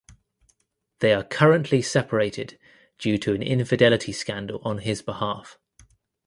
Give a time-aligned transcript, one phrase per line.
[0.97, 2.57] They are currently separated
[2.97, 5.59] due to an infidelity scandal on his behalf.